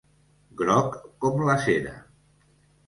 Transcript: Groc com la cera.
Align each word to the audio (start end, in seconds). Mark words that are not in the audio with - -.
Groc 0.61 0.97
com 1.27 1.47
la 1.51 1.59
cera. 1.69 1.97